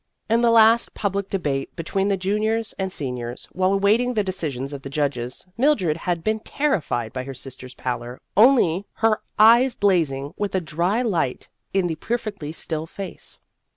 In 0.31 0.41
the 0.41 0.49
last 0.49 0.95
public 0.95 1.29
debate 1.29 1.75
between 1.75 2.07
the 2.07 2.17
juniors 2.17 2.73
and 2.79 2.91
seniors, 2.91 3.47
while 3.51 3.71
awaiting 3.73 4.15
the 4.15 4.23
decision 4.23 4.63
of 4.73 4.81
the 4.81 4.89
judges, 4.89 5.45
Mildred 5.59 5.95
had 5.95 6.23
been 6.23 6.39
terrified 6.39 7.13
by 7.13 7.23
her 7.23 7.35
sister's 7.35 7.75
pallor 7.75 8.19
only 8.35 8.87
her 8.93 9.21
eyes 9.37 9.75
blazing 9.75 10.33
with 10.37 10.55
a 10.55 10.59
dry 10.59 11.03
light 11.03 11.49
in 11.71 11.85
the 11.85 11.93
per 11.93 12.17
fectly 12.17 12.51
still 12.51 12.87
face. 12.87 13.39